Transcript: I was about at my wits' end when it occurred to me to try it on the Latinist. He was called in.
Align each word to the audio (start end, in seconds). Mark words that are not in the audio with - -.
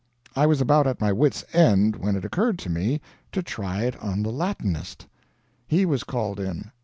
I 0.35 0.47
was 0.47 0.61
about 0.61 0.87
at 0.87 0.99
my 0.99 1.13
wits' 1.13 1.45
end 1.53 1.95
when 1.95 2.15
it 2.15 2.25
occurred 2.25 2.57
to 2.57 2.71
me 2.71 3.01
to 3.33 3.43
try 3.43 3.83
it 3.83 3.95
on 4.01 4.23
the 4.23 4.31
Latinist. 4.31 5.05
He 5.67 5.85
was 5.85 6.03
called 6.03 6.39
in. 6.39 6.71